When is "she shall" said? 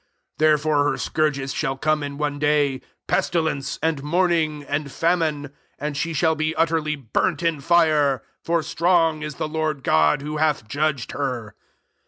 5.95-6.33